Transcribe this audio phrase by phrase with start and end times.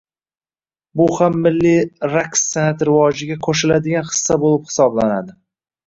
[1.01, 1.77] Bu ham milliy
[2.15, 5.43] raqs san’ati rivojiga qo‘shiladigan hissa bo‘lib hisoblanadi.